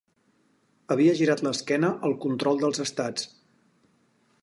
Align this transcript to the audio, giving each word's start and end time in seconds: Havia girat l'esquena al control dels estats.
Havia 0.95 1.13
girat 1.19 1.45
l'esquena 1.47 1.93
al 2.09 2.17
control 2.25 2.61
dels 2.65 2.85
estats. 2.89 3.31